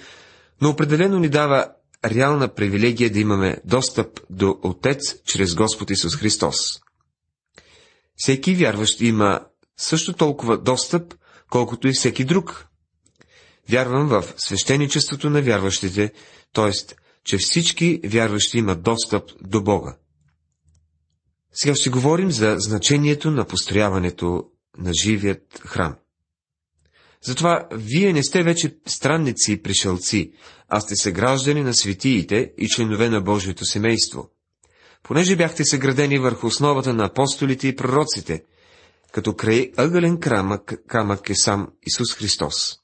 но 0.61 0.71
определено 0.71 1.19
ни 1.19 1.29
дава 1.29 1.73
реална 2.05 2.55
привилегия 2.55 3.11
да 3.13 3.19
имаме 3.21 3.57
достъп 3.65 4.21
до 4.31 4.59
Отец 4.63 5.23
чрез 5.25 5.55
Господ 5.55 5.91
Исус 5.91 6.17
Христос. 6.17 6.81
Всеки 8.17 8.55
вярващ 8.55 9.01
има 9.01 9.41
също 9.77 10.13
толкова 10.13 10.59
достъп, 10.59 11.15
колкото 11.51 11.89
и 11.89 11.93
всеки 11.93 12.25
друг. 12.25 12.67
Вярвам 13.69 14.09
в 14.09 14.25
свещеничеството 14.37 15.31
на 15.31 15.43
вярващите, 15.43 16.13
т.е. 16.53 16.71
че 17.25 17.39
всички 17.39 18.01
вярващи 18.05 18.59
имат 18.59 18.83
достъп 18.83 19.31
до 19.43 19.63
Бога. 19.63 19.97
Сега 21.53 21.75
ще 21.75 21.91
говорим 21.91 22.31
за 22.31 22.57
значението 22.59 23.31
на 23.31 23.45
построяването 23.45 24.45
на 24.79 24.93
живият 25.03 25.61
храм. 25.67 25.97
Затова 27.23 27.69
вие 27.73 28.13
не 28.13 28.23
сте 28.23 28.43
вече 28.43 28.77
странници 28.87 29.53
и 29.53 29.63
пришелци, 29.63 30.33
а 30.69 30.81
сте 30.81 30.97
съграждани 30.97 31.63
на 31.63 31.75
светиите 31.75 32.53
и 32.59 32.69
членове 32.69 33.09
на 33.09 33.21
Божието 33.21 33.65
семейство. 33.65 34.31
Понеже 35.03 35.37
бяхте 35.37 35.65
съградени 35.65 36.19
върху 36.19 36.47
основата 36.47 36.95
на 36.95 37.05
апостолите 37.05 37.69
и 37.69 37.77
пророците, 37.77 38.45
като 39.13 39.37
край 39.37 39.73
ъгълен 39.77 40.21
камък, 40.21 40.75
камък 40.87 41.31
е 41.31 41.35
сам 41.35 41.69
Исус 41.87 42.15
Христос. 42.15 42.77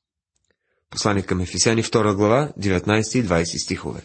Послание 0.90 1.22
към 1.22 1.40
Ефесяни 1.40 1.82
2 1.82 2.14
глава, 2.14 2.52
19 2.60 3.18
и 3.18 3.24
20 3.24 3.64
стихове. 3.64 4.00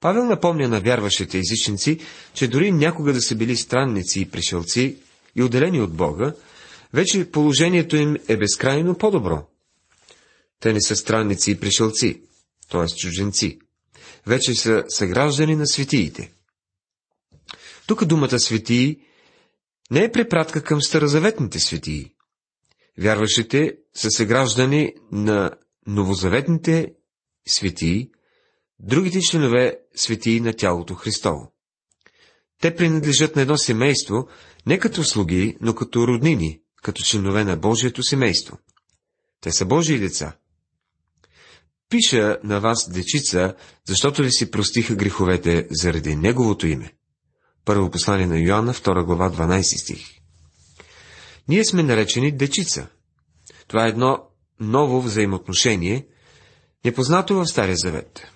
Павел 0.00 0.24
напомня 0.24 0.68
на 0.68 0.80
вярващите 0.80 1.38
езичници, 1.38 1.98
че 2.34 2.48
дори 2.48 2.72
някога 2.72 3.12
да 3.12 3.20
са 3.20 3.34
били 3.34 3.56
странници 3.56 4.20
и 4.20 4.30
пришелци 4.30 4.96
и 5.36 5.42
отделени 5.42 5.80
от 5.80 5.92
Бога, 5.92 6.34
вече 6.94 7.30
положението 7.30 7.96
им 7.96 8.16
е 8.28 8.36
безкрайно 8.36 8.98
по-добро. 8.98 9.46
Те 10.60 10.72
не 10.72 10.80
са 10.80 10.96
странници 10.96 11.50
и 11.50 11.60
пришелци, 11.60 12.22
т.е. 12.70 12.86
чужденци. 12.96 13.58
Вече 14.26 14.54
са 14.54 14.84
съграждани 14.88 15.56
на 15.56 15.66
светиите. 15.66 16.32
Тук 17.86 18.04
думата 18.04 18.38
светии 18.38 19.00
не 19.90 20.04
е 20.04 20.12
препратка 20.12 20.62
към 20.62 20.82
старозаветните 20.82 21.60
светии. 21.60 22.14
Вярващите 22.98 23.76
са 23.94 24.10
съграждани 24.10 24.94
на 25.12 25.50
новозаветните 25.86 26.92
светии, 27.48 28.10
другите 28.78 29.20
членове 29.20 29.78
светии 29.96 30.40
на 30.40 30.52
тялото 30.52 30.94
Христово. 30.94 31.52
Те 32.60 32.74
принадлежат 32.74 33.36
на 33.36 33.42
едно 33.42 33.56
семейство, 33.56 34.28
не 34.66 34.78
като 34.78 35.04
слуги, 35.04 35.56
но 35.60 35.74
като 35.74 36.06
роднини, 36.08 36.60
като 36.84 37.02
членове 37.02 37.44
на 37.44 37.56
Божието 37.56 38.02
семейство. 38.02 38.58
Те 39.40 39.52
са 39.52 39.64
Божии 39.64 39.98
деца. 39.98 40.36
Пиша 41.88 42.38
на 42.44 42.60
вас, 42.60 42.90
дечица, 42.90 43.54
защото 43.88 44.22
ви 44.22 44.32
си 44.32 44.50
простиха 44.50 44.94
греховете 44.94 45.66
заради 45.70 46.16
Неговото 46.16 46.66
име. 46.66 46.92
Първо 47.64 47.90
послание 47.90 48.26
на 48.26 48.38
Йоанна, 48.38 48.74
2 48.74 49.04
глава, 49.04 49.30
12 49.30 49.82
стих. 49.82 50.06
Ние 51.48 51.64
сме 51.64 51.82
наречени 51.82 52.36
дечица. 52.36 52.86
Това 53.68 53.86
е 53.86 53.88
едно 53.88 54.18
ново 54.60 55.02
взаимоотношение, 55.02 56.06
непознато 56.84 57.34
в 57.34 57.46
Стария 57.46 57.76
завет. 57.76 58.26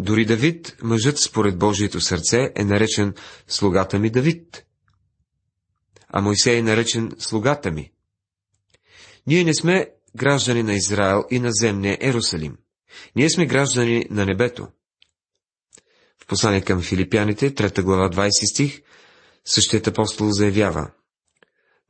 Дори 0.00 0.24
Давид, 0.24 0.76
мъжът 0.82 1.18
според 1.18 1.58
Божието 1.58 2.00
сърце, 2.00 2.52
е 2.54 2.64
наречен 2.64 3.14
слугата 3.48 3.98
ми 3.98 4.10
Давид. 4.10 4.64
А 6.12 6.20
Мойсей 6.20 6.58
е 6.58 6.62
наречен 6.62 7.12
слугата 7.18 7.70
ми. 7.70 7.92
Ние 9.26 9.44
не 9.44 9.54
сме 9.54 9.90
граждани 10.16 10.62
на 10.62 10.74
Израел 10.74 11.24
и 11.30 11.38
на 11.38 11.52
земния 11.52 11.98
Ерусалим. 12.00 12.56
Ние 13.16 13.30
сме 13.30 13.46
граждани 13.46 14.06
на 14.10 14.26
небето. 14.26 14.68
В 16.22 16.26
послание 16.26 16.60
към 16.60 16.82
филипяните, 16.82 17.54
3 17.54 17.82
глава, 17.82 18.10
20 18.10 18.50
стих, 18.50 18.82
същият 19.44 19.86
апостол 19.86 20.30
заявява 20.30 20.90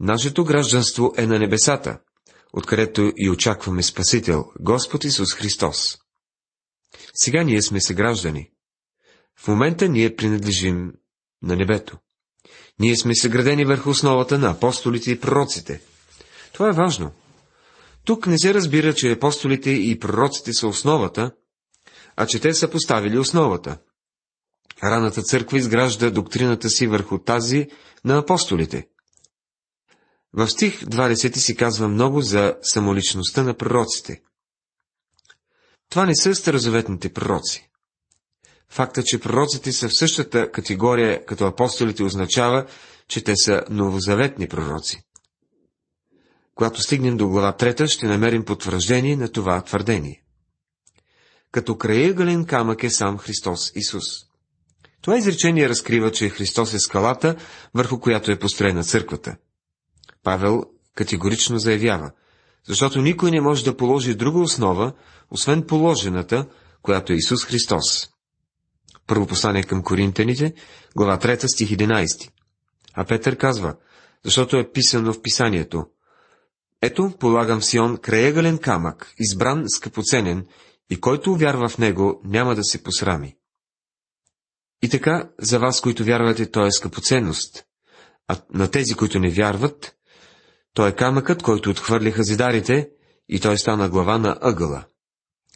Нашето 0.00 0.44
гражданство 0.44 1.14
е 1.16 1.26
на 1.26 1.38
небесата, 1.38 1.98
откъдето 2.52 3.12
и 3.16 3.30
очакваме 3.30 3.82
Спасител, 3.82 4.44
Господ 4.60 5.04
Исус 5.04 5.34
Христос. 5.34 5.98
Сега 7.14 7.42
ние 7.42 7.62
сме 7.62 7.80
съграждани. 7.80 8.50
В 9.38 9.48
момента 9.48 9.88
ние 9.88 10.16
принадлежим 10.16 10.92
на 11.42 11.56
небето. 11.56 11.98
Ние 12.78 12.96
сме 12.96 13.14
съградени 13.14 13.64
върху 13.64 13.90
основата 13.90 14.38
на 14.38 14.50
апостолите 14.50 15.10
и 15.10 15.20
пророците. 15.20 15.80
Това 16.52 16.68
е 16.68 16.72
важно. 16.72 17.12
Тук 18.04 18.26
не 18.26 18.38
се 18.38 18.54
разбира, 18.54 18.94
че 18.94 19.12
апостолите 19.12 19.70
и 19.70 19.98
пророците 19.98 20.52
са 20.52 20.66
основата, 20.66 21.30
а 22.16 22.26
че 22.26 22.40
те 22.40 22.54
са 22.54 22.70
поставили 22.70 23.18
основата. 23.18 23.78
Раната 24.84 25.22
църква 25.22 25.58
изгражда 25.58 26.10
доктрината 26.10 26.70
си 26.70 26.86
върху 26.86 27.18
тази 27.18 27.66
на 28.04 28.18
апостолите. 28.18 28.88
В 30.32 30.48
стих 30.48 30.80
20 30.84 31.36
си 31.36 31.56
казва 31.56 31.88
много 31.88 32.20
за 32.20 32.56
самоличността 32.62 33.42
на 33.42 33.54
пророците. 33.54 34.22
Това 35.90 36.06
не 36.06 36.16
са 36.16 36.34
старозаветните 36.34 37.12
пророци. 37.12 37.71
Факта, 38.72 39.02
че 39.02 39.20
пророците 39.20 39.72
са 39.72 39.88
в 39.88 39.96
същата 39.96 40.50
категория 40.50 41.26
като 41.26 41.46
апостолите, 41.46 42.02
означава, 42.02 42.66
че 43.08 43.24
те 43.24 43.36
са 43.36 43.62
новозаветни 43.70 44.48
пророци. 44.48 45.02
Когато 46.54 46.82
стигнем 46.82 47.16
до 47.16 47.28
глава 47.28 47.52
3, 47.58 47.86
ще 47.86 48.06
намерим 48.06 48.44
потвърждение 48.44 49.16
на 49.16 49.32
това 49.32 49.62
твърдение. 49.62 50.22
Като 51.50 51.76
краягален 51.76 52.44
камък 52.44 52.82
е 52.82 52.90
сам 52.90 53.18
Христос 53.18 53.72
Исус. 53.74 54.04
Това 55.02 55.18
изречение 55.18 55.68
разкрива, 55.68 56.12
че 56.12 56.28
Христос 56.28 56.74
е 56.74 56.78
скалата, 56.78 57.36
върху 57.74 58.00
която 58.00 58.30
е 58.30 58.38
построена 58.38 58.84
църквата. 58.84 59.36
Павел 60.22 60.62
категорично 60.94 61.58
заявява, 61.58 62.10
защото 62.68 63.02
никой 63.02 63.30
не 63.30 63.40
може 63.40 63.64
да 63.64 63.76
положи 63.76 64.14
друга 64.14 64.38
основа, 64.38 64.92
освен 65.30 65.62
положената, 65.62 66.46
която 66.82 67.12
е 67.12 67.16
Исус 67.16 67.44
Христос. 67.44 68.11
Първо 69.06 69.26
послание 69.26 69.62
към 69.62 69.82
Коринтените, 69.82 70.54
глава 70.96 71.18
3, 71.18 71.46
стих 71.54 71.70
11. 71.70 72.30
А 72.94 73.04
Петър 73.04 73.36
казва, 73.36 73.76
защото 74.24 74.56
е 74.56 74.72
писано 74.72 75.12
в 75.12 75.22
писанието. 75.22 75.86
Ето, 76.82 77.12
полагам 77.20 77.60
в 77.60 77.64
Сион 77.64 77.96
краегален 77.96 78.58
камък, 78.58 79.14
избран 79.18 79.64
скъпоценен, 79.68 80.46
и 80.90 81.00
който 81.00 81.36
вярва 81.36 81.68
в 81.68 81.78
него, 81.78 82.20
няма 82.24 82.54
да 82.54 82.64
се 82.64 82.82
посрами. 82.82 83.36
И 84.82 84.88
така, 84.88 85.30
за 85.38 85.58
вас, 85.58 85.80
които 85.80 86.04
вярвате, 86.04 86.50
то 86.50 86.66
е 86.66 86.72
скъпоценност, 86.72 87.64
а 88.28 88.36
на 88.54 88.70
тези, 88.70 88.94
които 88.94 89.18
не 89.18 89.30
вярват, 89.30 89.96
той 90.74 90.88
е 90.88 90.96
камъкът, 90.96 91.42
който 91.42 91.70
отхвърлиха 91.70 92.22
зидарите, 92.22 92.90
и 93.28 93.40
той 93.40 93.58
стана 93.58 93.88
глава 93.88 94.18
на 94.18 94.38
ъгъла. 94.40 94.84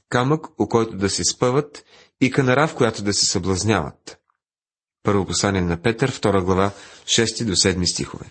Камък, 0.09 0.61
у 0.61 0.69
който 0.69 0.97
да 0.97 1.11
се 1.11 1.25
спъват, 1.25 1.85
и 2.21 2.31
канара, 2.31 2.69
в 2.69 2.75
която 2.75 3.03
да 3.03 3.13
се 3.13 3.27
съблазняват. 3.27 4.19
Първо 5.02 5.26
послание 5.26 5.61
на 5.61 5.83
Петър, 5.83 6.13
2 6.13 6.45
глава, 6.45 6.71
6 7.05 7.45
до 7.45 7.52
7 7.52 7.93
стихове. 7.93 8.26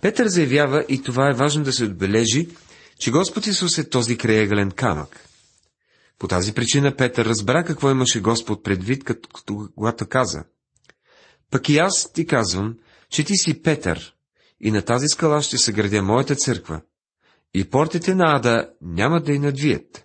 Петър 0.00 0.28
заявява, 0.28 0.84
и 0.88 1.02
това 1.02 1.30
е 1.30 1.34
важно 1.34 1.64
да 1.64 1.72
се 1.72 1.84
отбележи, 1.84 2.48
че 2.98 3.10
Господ 3.10 3.46
Исус 3.46 3.78
е 3.78 3.88
този 3.88 4.18
краегален 4.18 4.70
камък. 4.70 5.28
По 6.18 6.28
тази 6.28 6.52
причина 6.52 6.96
Петър 6.96 7.26
разбра 7.26 7.64
какво 7.64 7.90
имаше 7.90 8.20
Господ 8.20 8.64
предвид, 8.64 9.04
като 9.04 9.68
когато 9.74 10.06
каза. 10.06 10.44
Пък 11.50 11.68
и 11.68 11.78
аз 11.78 12.12
ти 12.12 12.26
казвам, 12.26 12.74
че 13.10 13.24
ти 13.24 13.36
си 13.36 13.62
Петър, 13.62 14.14
и 14.60 14.70
на 14.70 14.82
тази 14.82 15.08
скала 15.08 15.42
ще 15.42 15.58
се 15.58 15.72
градя 15.72 16.02
моята 16.02 16.36
църква, 16.36 16.80
и 17.54 17.64
портите 17.70 18.14
на 18.14 18.36
ада 18.36 18.70
няма 18.80 19.20
да 19.20 19.32
й 19.32 19.38
надвият. 19.38 20.03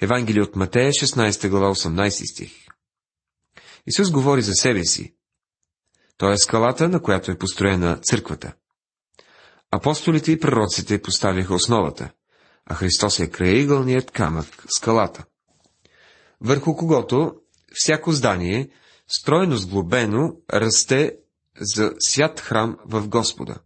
Евангелие 0.00 0.42
от 0.42 0.56
Матея, 0.56 0.92
16 0.92 1.48
глава, 1.48 1.74
18 1.74 2.32
стих. 2.32 2.52
Исус 3.86 4.10
говори 4.10 4.42
за 4.42 4.52
себе 4.54 4.84
си. 4.84 5.14
Той 6.16 6.32
е 6.32 6.38
скалата, 6.38 6.88
на 6.88 7.02
която 7.02 7.30
е 7.30 7.38
построена 7.38 7.98
църквата. 7.98 8.54
Апостолите 9.70 10.32
и 10.32 10.40
пророците 10.40 11.02
поставиха 11.02 11.54
основата, 11.54 12.10
а 12.66 12.74
Христос 12.74 13.20
е 13.20 13.30
краегълният 13.30 14.10
камък, 14.10 14.64
скалата, 14.68 15.24
върху 16.40 16.76
когото 16.76 17.34
всяко 17.72 18.12
здание, 18.12 18.68
стройно 19.08 19.56
сглобено, 19.56 20.36
расте 20.52 21.16
за 21.60 21.92
свят 21.98 22.40
храм 22.40 22.76
в 22.84 23.08
Господа, 23.08 23.58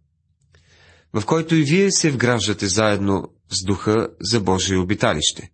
в 1.15 1.27
който 1.27 1.55
и 1.55 1.63
вие 1.63 1.93
се 1.93 2.11
вграждате 2.11 2.67
заедно 2.67 3.25
с 3.51 3.65
духа 3.65 4.09
за 4.21 4.41
Божие 4.41 4.79
обиталище. 4.79 5.51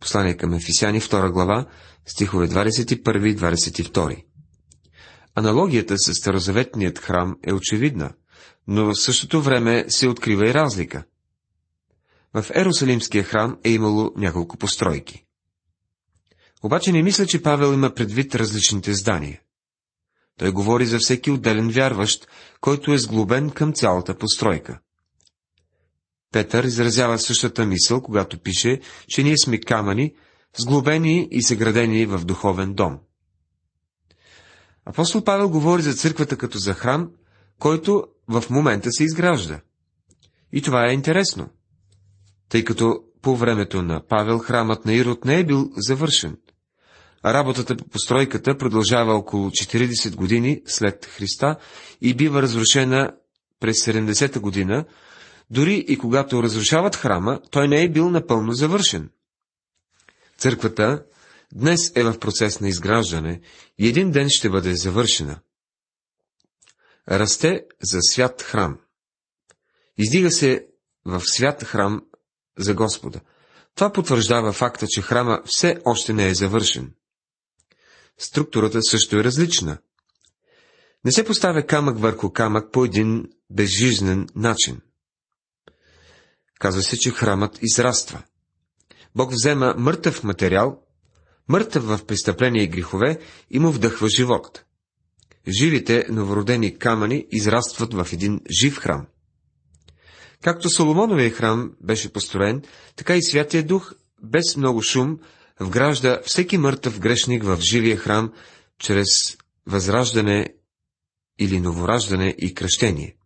Послание 0.00 0.36
към 0.36 0.54
Ефисяни, 0.54 1.00
2 1.00 1.30
глава, 1.30 1.66
стихове 2.06 2.48
21 2.48 3.26
и 3.26 3.36
22. 3.36 4.24
Аналогията 5.34 5.98
с 5.98 6.14
старозаветният 6.14 6.98
храм 6.98 7.36
е 7.46 7.52
очевидна, 7.52 8.12
но 8.66 8.84
в 8.84 8.94
същото 8.94 9.42
време 9.42 9.84
се 9.88 10.08
открива 10.08 10.48
и 10.48 10.54
разлика. 10.54 11.04
В 12.34 12.46
Ерусалимския 12.54 13.24
храм 13.24 13.58
е 13.64 13.70
имало 13.70 14.12
няколко 14.16 14.56
постройки. 14.56 15.24
Обаче 16.62 16.92
не 16.92 17.02
мисля, 17.02 17.26
че 17.26 17.42
Павел 17.42 17.72
има 17.74 17.94
предвид 17.94 18.34
различните 18.34 18.94
здания. 18.94 19.40
Той 20.38 20.50
говори 20.50 20.86
за 20.86 20.98
всеки 20.98 21.30
отделен 21.30 21.70
вярващ, 21.70 22.28
който 22.60 22.92
е 22.92 22.98
сглобен 22.98 23.50
към 23.50 23.72
цялата 23.72 24.18
постройка. 24.18 24.78
Петър 26.36 26.64
изразява 26.64 27.18
същата 27.18 27.66
мисъл, 27.66 28.02
когато 28.02 28.38
пише, 28.38 28.80
че 29.08 29.22
ние 29.22 29.38
сме 29.38 29.60
камъни, 29.60 30.14
сглобени 30.56 31.28
и 31.30 31.42
съградени 31.42 32.06
в 32.06 32.24
духовен 32.24 32.74
дом. 32.74 32.98
Апостол 34.84 35.24
Павел 35.24 35.48
говори 35.48 35.82
за 35.82 35.94
църквата 35.94 36.36
като 36.36 36.58
за 36.58 36.74
храм, 36.74 37.10
който 37.58 38.04
в 38.28 38.44
момента 38.50 38.92
се 38.92 39.04
изгражда. 39.04 39.60
И 40.52 40.62
това 40.62 40.88
е 40.88 40.92
интересно, 40.92 41.48
тъй 42.48 42.64
като 42.64 43.00
по 43.22 43.36
времето 43.36 43.82
на 43.82 44.02
Павел 44.08 44.38
храмът 44.38 44.84
на 44.84 44.94
Ирод 44.94 45.24
не 45.24 45.38
е 45.38 45.44
бил 45.44 45.70
завършен. 45.76 46.36
А 47.22 47.34
работата 47.34 47.76
по 47.76 47.88
постройката 47.88 48.58
продължава 48.58 49.14
около 49.14 49.50
40 49.50 50.14
години 50.14 50.62
след 50.66 51.06
Христа 51.06 51.56
и 52.00 52.14
бива 52.14 52.42
разрушена 52.42 53.12
през 53.60 53.86
70-та 53.86 54.40
година, 54.40 54.84
дори 55.50 55.84
и 55.88 55.98
когато 55.98 56.42
разрушават 56.42 56.96
храма, 56.96 57.40
той 57.50 57.68
не 57.68 57.82
е 57.82 57.88
бил 57.88 58.10
напълно 58.10 58.52
завършен. 58.52 59.10
Църквата 60.38 61.04
днес 61.54 61.92
е 61.94 62.04
в 62.04 62.18
процес 62.18 62.60
на 62.60 62.68
изграждане 62.68 63.40
и 63.78 63.88
един 63.88 64.10
ден 64.10 64.28
ще 64.30 64.50
бъде 64.50 64.74
завършена. 64.74 65.40
Расте 67.10 67.64
за 67.82 67.98
свят 68.02 68.42
храм. 68.42 68.78
Издига 69.98 70.30
се 70.30 70.66
в 71.04 71.22
свят 71.24 71.64
храм 71.64 72.02
за 72.58 72.74
Господа. 72.74 73.20
Това 73.74 73.92
потвърждава 73.92 74.52
факта, 74.52 74.86
че 74.88 75.02
храма 75.02 75.42
все 75.46 75.78
още 75.84 76.12
не 76.12 76.28
е 76.28 76.34
завършен. 76.34 76.94
Структурата 78.18 78.82
също 78.82 79.16
е 79.16 79.24
различна. 79.24 79.78
Не 81.04 81.12
се 81.12 81.24
поставя 81.24 81.66
камък 81.66 81.98
върху 81.98 82.32
камък 82.32 82.72
по 82.72 82.84
един 82.84 83.24
безжизнен 83.50 84.28
начин. 84.34 84.80
Казва 86.58 86.82
се, 86.82 86.98
че 86.98 87.10
храмът 87.10 87.58
израства. 87.62 88.22
Бог 89.14 89.32
взема 89.32 89.74
мъртъв 89.78 90.24
материал, 90.24 90.82
мъртъв 91.48 91.84
в 91.84 92.04
престъпление 92.06 92.62
и 92.62 92.68
грехове 92.68 93.18
и 93.50 93.58
му 93.58 93.72
вдъхва 93.72 94.08
живот. 94.08 94.64
Живите 95.48 96.06
новородени 96.08 96.78
камъни 96.78 97.26
израстват 97.32 97.94
в 97.94 98.08
един 98.12 98.40
жив 98.60 98.78
храм. 98.78 99.06
Както 100.42 100.70
Соломоновия 100.70 101.30
храм 101.30 101.72
беше 101.80 102.12
построен, 102.12 102.62
така 102.96 103.16
и 103.16 103.22
Святия 103.22 103.62
Дух, 103.62 103.92
без 104.22 104.56
много 104.56 104.82
шум, 104.82 105.18
вгражда 105.60 106.20
всеки 106.24 106.58
мъртъв 106.58 107.00
грешник 107.00 107.44
в 107.44 107.58
живия 107.60 107.96
храм, 107.96 108.32
чрез 108.78 109.06
възраждане 109.66 110.48
или 111.38 111.60
новораждане 111.60 112.34
и 112.38 112.54
кръщение. 112.54 113.16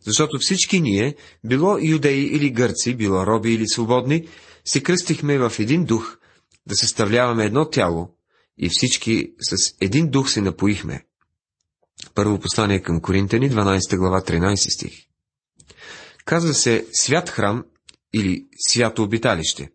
Защото 0.00 0.38
всички 0.38 0.80
ние, 0.80 1.14
било 1.44 1.78
юдеи 1.78 2.24
или 2.24 2.50
гърци, 2.50 2.94
било 2.94 3.26
роби 3.26 3.54
или 3.54 3.68
свободни, 3.68 4.28
се 4.64 4.82
кръстихме 4.82 5.38
в 5.38 5.52
един 5.58 5.84
дух, 5.84 6.18
да 6.66 6.76
съставляваме 6.76 7.44
едно 7.44 7.70
тяло, 7.70 8.10
и 8.58 8.68
всички 8.68 9.32
с 9.40 9.74
един 9.80 10.10
дух 10.10 10.30
се 10.30 10.40
напоихме. 10.40 11.04
Първо 12.14 12.40
послание 12.40 12.82
към 12.82 13.00
Коринтени, 13.00 13.50
12 13.50 13.96
глава, 13.96 14.20
13 14.20 14.74
стих. 14.74 14.92
Казва 16.24 16.54
се 16.54 16.86
свят 16.92 17.30
храм 17.30 17.64
или 18.12 18.46
свято 18.58 19.02
обиталище. 19.02 19.70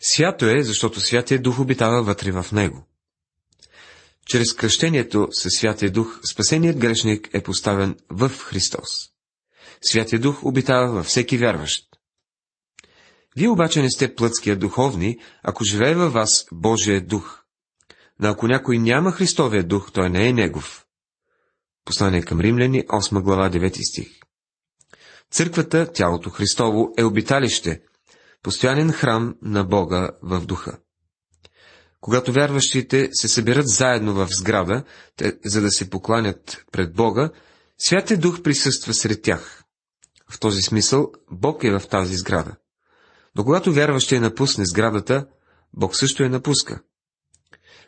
Свято 0.00 0.46
е, 0.46 0.62
защото 0.62 1.00
Святия 1.00 1.42
Дух 1.42 1.60
обитава 1.60 2.02
вътре 2.02 2.32
в 2.32 2.46
него. 2.52 2.86
Чрез 4.26 4.54
кръщението 4.54 5.28
със 5.30 5.52
Святия 5.52 5.90
Дух 5.90 6.20
спасеният 6.30 6.78
грешник 6.78 7.28
е 7.32 7.42
поставен 7.42 7.96
в 8.10 8.28
Христос. 8.28 8.88
Святия 9.82 10.18
Дух 10.18 10.44
обитава 10.44 10.92
във 10.92 11.06
всеки 11.06 11.38
вярващ. 11.38 11.84
Вие 13.36 13.48
обаче 13.48 13.82
не 13.82 13.90
сте 13.90 14.14
плътския 14.14 14.56
духовни, 14.56 15.18
ако 15.42 15.64
живее 15.64 15.94
във 15.94 16.12
вас 16.12 16.46
Божия 16.52 17.06
дух. 17.06 17.42
Но 18.20 18.28
ако 18.28 18.46
някой 18.46 18.78
няма 18.78 19.12
Христовия 19.12 19.64
дух, 19.64 19.92
той 19.92 20.10
не 20.10 20.28
е 20.28 20.32
негов. 20.32 20.86
Послание 21.84 22.22
към 22.22 22.40
римляни, 22.40 22.82
8 22.82 23.22
глава, 23.22 23.50
9 23.50 23.90
стих. 23.90 24.08
Църквата, 25.30 25.92
тялото 25.92 26.30
Христово, 26.30 26.92
е 26.98 27.04
обиталище, 27.04 27.82
постоянен 28.42 28.92
храм 28.92 29.34
на 29.42 29.64
Бога 29.64 30.10
в 30.22 30.46
духа. 30.46 30.78
Когато 32.06 32.32
вярващите 32.32 33.08
се 33.12 33.28
съберат 33.28 33.68
заедно 33.68 34.14
в 34.14 34.28
сграда, 34.30 34.84
те, 35.16 35.38
за 35.44 35.60
да 35.60 35.70
се 35.70 35.90
покланят 35.90 36.64
пред 36.72 36.94
Бога, 36.94 37.30
Святия 37.78 38.18
Дух 38.18 38.42
присъства 38.42 38.94
сред 38.94 39.22
тях. 39.22 39.64
В 40.30 40.40
този 40.40 40.62
смисъл 40.62 41.12
Бог 41.30 41.64
е 41.64 41.78
в 41.78 41.88
тази 41.90 42.16
сграда. 42.16 42.56
Но 43.36 43.44
когато 43.44 43.72
вярващия 43.72 44.20
напусне 44.20 44.64
сградата, 44.66 45.26
Бог 45.74 45.96
също 45.96 46.22
я 46.22 46.30
напуска. 46.30 46.82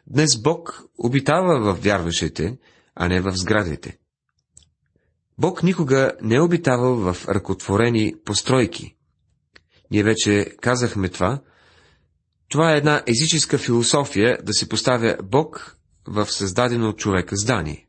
Днес 0.06 0.40
Бог 0.40 0.82
обитава 0.98 1.60
в 1.60 1.80
вярващите, 1.80 2.58
а 2.94 3.08
не 3.08 3.20
в 3.20 3.32
сградите. 3.36 3.98
Бог 5.38 5.62
никога 5.62 6.12
не 6.22 6.34
е 6.34 6.40
обитавал 6.40 6.96
в 6.96 7.28
ръкотворени 7.28 8.14
постройки. 8.24 8.96
Ние 9.90 10.02
вече 10.02 10.56
казахме 10.60 11.08
това. 11.08 11.40
Това 12.48 12.74
е 12.74 12.76
една 12.76 13.02
езическа 13.06 13.58
философия 13.58 14.38
да 14.42 14.52
се 14.52 14.68
поставя 14.68 15.16
Бог 15.22 15.76
в 16.06 16.26
създадено 16.26 16.88
от 16.88 16.98
човека 16.98 17.36
здание. 17.36 17.86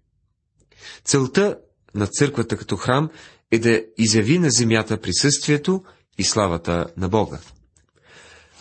Целта 1.06 1.58
на 1.96 2.08
църквата 2.08 2.58
като 2.58 2.78
храм 2.78 3.10
е 3.52 3.60
да 3.60 3.82
изяви 3.98 4.40
на 4.40 4.50
земята 4.50 5.02
присъствието 5.02 5.84
и 6.18 6.24
славата 6.24 6.88
на 6.98 7.10
Бога. 7.10 7.40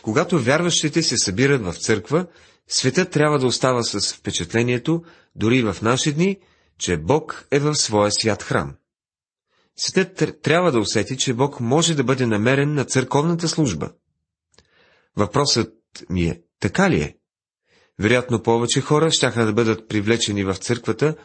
Когато 0.03 0.43
вярващите 0.43 1.03
се 1.03 1.17
събират 1.17 1.63
в 1.63 1.75
църква, 1.75 2.27
светът 2.69 3.11
трябва 3.11 3.39
да 3.39 3.47
остава 3.47 3.83
с 3.83 4.15
впечатлението, 4.15 5.03
дори 5.37 5.63
в 5.63 5.77
наши 5.83 6.13
дни, 6.13 6.39
че 6.79 6.97
Бог 6.97 7.47
е 7.51 7.59
в 7.59 7.75
своя 7.75 8.13
свят 8.13 8.43
храм. 8.43 8.75
Светът 9.77 10.43
трябва 10.43 10.73
да 10.73 10.79
усети, 10.79 11.17
че 11.17 11.35
Бог 11.35 11.61
може 11.61 11.95
да 11.95 12.05
бъде 12.05 12.27
намерен 12.27 12.75
на 12.75 12.85
църковната 12.85 13.49
служба. 13.49 13.91
Въпросът 15.17 15.78
ми 16.11 16.25
е, 16.25 16.41
така 16.61 16.91
ли 16.91 17.01
е? 17.01 17.17
Вероятно 17.99 18.43
повече 18.43 18.81
хора 18.81 19.11
щяха 19.11 19.47
да 19.47 19.53
бъдат 19.53 19.89
привлечени 19.89 20.45
в 20.45 20.55
църквата, 20.55 21.17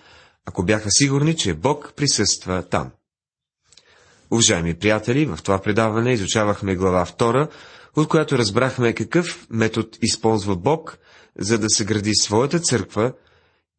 ако 0.46 0.64
бяха 0.64 0.88
сигурни, 0.92 1.36
че 1.36 1.54
Бог 1.54 1.94
присъства 1.96 2.64
там. 2.70 2.92
Уважаеми 4.32 4.74
приятели, 4.74 5.26
в 5.26 5.40
това 5.44 5.62
предаване 5.62 6.14
изучавахме 6.14 6.76
глава 6.76 7.06
2, 7.06 7.50
от 7.96 8.08
която 8.08 8.38
разбрахме 8.38 8.94
какъв 8.94 9.48
метод 9.50 9.90
използва 10.02 10.56
Бог, 10.56 10.98
за 11.40 11.60
да 11.60 11.70
съгради 11.70 12.16
своята 12.16 12.60
църква 12.60 13.14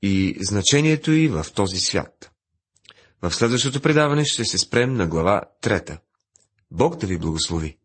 и 0.02 0.36
значението 0.40 1.12
й 1.12 1.28
в 1.28 1.46
този 1.54 1.76
свят. 1.76 2.30
В 3.22 3.34
следващото 3.34 3.80
предаване 3.80 4.24
ще 4.24 4.44
се 4.44 4.58
спрем 4.58 4.94
на 4.94 5.06
глава 5.06 5.42
3. 5.62 5.98
Бог 6.70 6.96
да 6.96 7.06
ви 7.06 7.18
благослови! 7.18 7.76